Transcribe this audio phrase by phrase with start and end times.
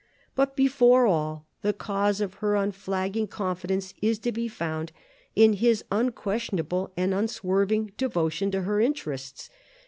[0.33, 4.91] But before all, the cause of her unflagging confidence is to be found
[5.35, 9.51] in his unquestionable and unswerving devotion to her interests.